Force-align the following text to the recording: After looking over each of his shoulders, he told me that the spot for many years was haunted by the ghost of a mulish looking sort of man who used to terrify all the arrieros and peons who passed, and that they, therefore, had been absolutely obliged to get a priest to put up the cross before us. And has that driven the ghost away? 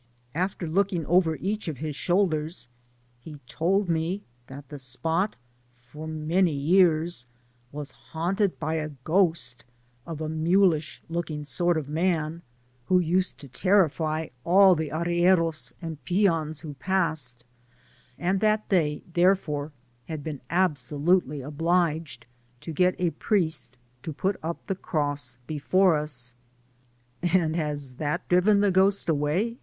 After 0.33 0.65
looking 0.65 1.05
over 1.05 1.35
each 1.35 1.67
of 1.67 1.77
his 1.77 1.95
shoulders, 1.95 2.67
he 3.19 3.39
told 3.45 3.87
me 3.87 4.23
that 4.47 4.67
the 4.69 4.79
spot 4.79 5.35
for 5.83 6.07
many 6.07 6.53
years 6.55 7.27
was 7.71 7.91
haunted 7.91 8.57
by 8.57 8.77
the 8.77 8.93
ghost 9.03 9.63
of 10.07 10.19
a 10.19 10.27
mulish 10.27 11.03
looking 11.07 11.45
sort 11.45 11.77
of 11.77 11.87
man 11.87 12.41
who 12.87 12.97
used 12.97 13.37
to 13.41 13.47
terrify 13.47 14.29
all 14.43 14.73
the 14.73 14.89
arrieros 14.89 15.71
and 15.83 16.03
peons 16.03 16.61
who 16.61 16.73
passed, 16.73 17.43
and 18.17 18.39
that 18.39 18.69
they, 18.69 19.03
therefore, 19.13 19.71
had 20.07 20.23
been 20.23 20.41
absolutely 20.49 21.41
obliged 21.41 22.25
to 22.61 22.73
get 22.73 22.95
a 22.99 23.11
priest 23.11 23.77
to 24.01 24.11
put 24.13 24.35
up 24.41 24.65
the 24.65 24.73
cross 24.73 25.37
before 25.45 25.95
us. 25.95 26.33
And 27.21 27.55
has 27.55 27.93
that 27.97 28.27
driven 28.29 28.61
the 28.61 28.71
ghost 28.71 29.07
away? 29.07 29.57